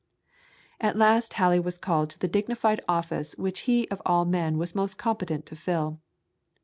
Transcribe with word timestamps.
At 0.79 0.95
last 0.95 1.33
Halley 1.33 1.59
was 1.59 1.77
called 1.77 2.09
to 2.09 2.17
the 2.17 2.27
dignified 2.27 2.81
office 2.89 3.35
which 3.37 3.59
he 3.69 3.87
of 3.89 4.01
all 4.03 4.25
men 4.25 4.57
was 4.57 4.73
most 4.73 4.97
competent 4.97 5.45
to 5.45 5.55
fill. 5.55 5.99